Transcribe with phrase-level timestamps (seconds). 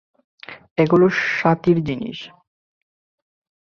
[0.77, 1.05] এগুলো
[1.29, 2.19] স্বাতীর জিনিস।